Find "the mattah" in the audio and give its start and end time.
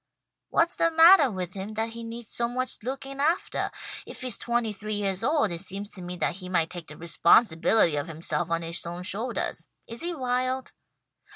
0.75-1.29